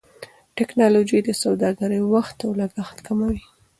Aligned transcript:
ټکنالوژي 0.57 1.19
د 1.23 1.29
سوداګرۍ 1.43 2.01
وخت 2.13 2.37
او 2.45 2.51
لګښت 2.59 2.97
کموي. 3.07 3.41